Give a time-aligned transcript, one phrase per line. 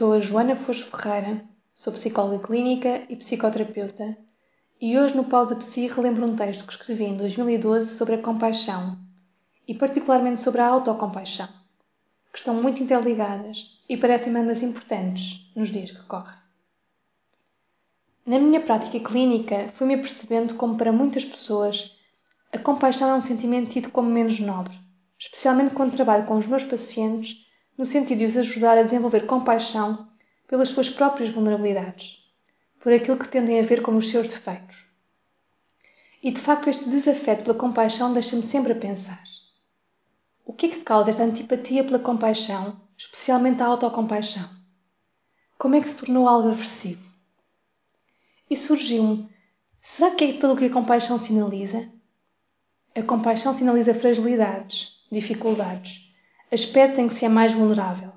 [0.00, 1.44] sou a Joana Fosco Ferreira,
[1.74, 4.16] sou psicóloga clínica e psicoterapeuta
[4.80, 8.98] e hoje no Pausa Psi relembro um texto que escrevi em 2012 sobre a compaixão
[9.68, 11.46] e particularmente sobre a autocompaixão,
[12.32, 16.38] que estão muito interligadas e parecem-me ambas importantes nos dias que correm.
[18.24, 21.98] Na minha prática clínica, fui-me apercebendo como para muitas pessoas
[22.50, 24.72] a compaixão é um sentimento tido como menos nobre,
[25.18, 27.49] especialmente quando trabalho com os meus pacientes
[27.80, 30.06] no sentido de os ajudar a desenvolver compaixão
[30.46, 32.30] pelas suas próprias vulnerabilidades,
[32.78, 34.84] por aquilo que tendem a ver como os seus defeitos.
[36.22, 39.24] E de facto, este desafeto pela compaixão deixa-me sempre a pensar:
[40.44, 44.46] o que é que causa esta antipatia pela compaixão, especialmente a autocompaixão?
[45.56, 47.14] Como é que se tornou algo aversivo?
[48.50, 49.26] E surgiu-me:
[49.80, 51.90] será que é pelo que a compaixão sinaliza?
[52.94, 56.09] A compaixão sinaliza fragilidades, dificuldades
[56.52, 58.12] aspectos em que se é mais vulnerável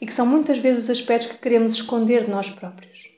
[0.00, 3.10] e que são muitas vezes os aspectos que queremos esconder de nós próprios.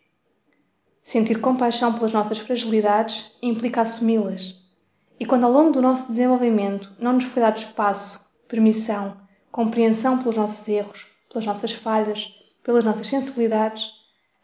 [1.02, 4.66] Sentir compaixão pelas nossas fragilidades implica assumi-las.
[5.18, 9.16] E quando ao longo do nosso desenvolvimento não nos foi dado espaço, permissão,
[9.50, 13.92] compreensão pelos nossos erros, pelas nossas falhas, pelas nossas sensibilidades,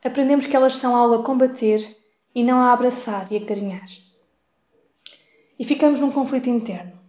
[0.04, 1.84] aprendemos que elas são algo a combater
[2.34, 3.86] e não a abraçar e a carinhar.
[5.58, 7.01] E ficamos num conflito interno.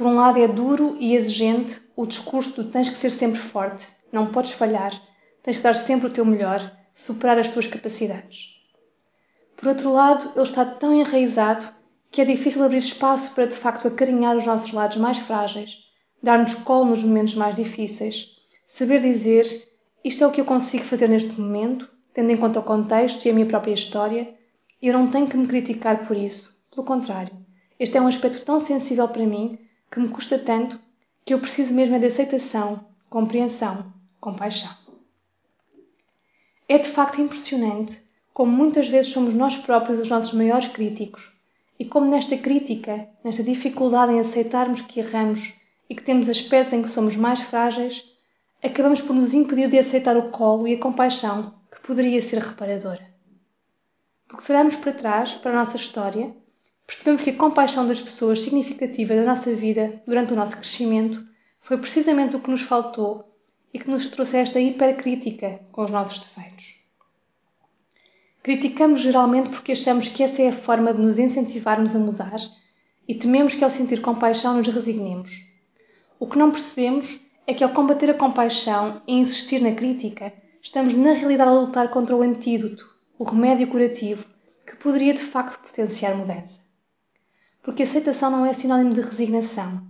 [0.00, 3.86] Por um lado, é duro e exigente o discurso do tens que ser sempre forte,
[4.10, 4.98] não podes falhar,
[5.42, 6.58] tens que dar sempre o teu melhor,
[6.90, 8.62] superar as tuas capacidades.
[9.58, 11.66] Por outro lado, ele está tão enraizado
[12.10, 15.80] que é difícil abrir espaço para de facto acarinhar os nossos lados mais frágeis,
[16.22, 19.44] dar-nos colo nos momentos mais difíceis, saber dizer
[20.02, 23.30] isto é o que eu consigo fazer neste momento, tendo em conta o contexto e
[23.30, 24.34] a minha própria história,
[24.80, 26.54] e eu não tenho que me criticar por isso.
[26.74, 27.36] Pelo contrário,
[27.78, 29.58] este é um aspecto tão sensível para mim
[29.90, 30.80] que me custa tanto
[31.24, 34.70] que eu preciso mesmo é de aceitação, compreensão, compaixão.
[36.68, 41.32] É de facto impressionante como muitas vezes somos nós próprios os nossos maiores críticos
[41.78, 45.54] e como nesta crítica, nesta dificuldade em aceitarmos que erramos
[45.88, 48.12] e que temos aspectos em que somos mais frágeis,
[48.62, 53.04] acabamos por nos impedir de aceitar o colo e a compaixão que poderia ser reparadora.
[54.28, 56.34] Porque se olharmos para trás, para a nossa história,
[56.90, 61.24] percebemos que a compaixão das pessoas significativas da nossa vida durante o nosso crescimento
[61.60, 63.32] foi precisamente o que nos faltou
[63.72, 66.80] e que nos trouxe esta hipercrítica com os nossos defeitos.
[68.42, 72.40] Criticamos geralmente porque achamos que essa é a forma de nos incentivarmos a mudar
[73.06, 75.44] e tememos que ao sentir compaixão nos resignemos.
[76.18, 80.92] O que não percebemos é que ao combater a compaixão e insistir na crítica, estamos
[80.94, 82.84] na realidade a lutar contra o antídoto,
[83.16, 84.26] o remédio curativo,
[84.66, 86.59] que poderia de facto potenciar mudança
[87.62, 89.82] porque aceitação não é sinónimo de resignação.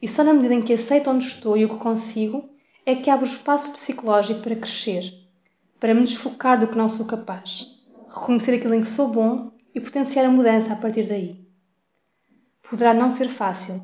[0.00, 2.48] E só na medida em que aceito onde estou e o que consigo
[2.86, 5.04] é que abro espaço psicológico para crescer,
[5.80, 7.66] para me desfocar do que não sou capaz,
[8.08, 11.46] reconhecer aquilo em que sou bom e potenciar a mudança a partir daí.
[12.68, 13.82] Poderá não ser fácil,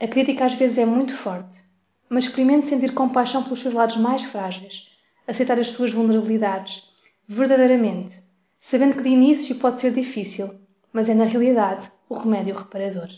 [0.00, 1.62] a crítica às vezes é muito forte,
[2.08, 4.90] mas experimente sentir compaixão pelos seus lados mais frágeis,
[5.26, 6.84] aceitar as suas vulnerabilidades,
[7.26, 8.22] verdadeiramente,
[8.58, 10.50] sabendo que de início pode ser difícil,
[10.92, 13.08] mas é na realidade o remédio reparador.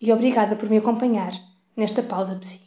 [0.00, 1.32] E obrigada por me acompanhar
[1.76, 2.65] nesta pausa psi.